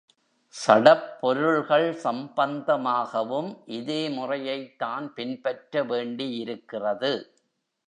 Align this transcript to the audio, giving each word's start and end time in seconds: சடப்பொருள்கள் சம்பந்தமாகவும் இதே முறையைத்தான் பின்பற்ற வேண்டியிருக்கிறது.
சடப்பொருள்கள் 0.55 1.85
சம்பந்தமாகவும் 2.03 3.51
இதே 3.77 4.09
முறையைத்தான் 4.09 5.13
பின்பற்ற 5.13 5.83
வேண்டியிருக்கிறது. 5.83 7.13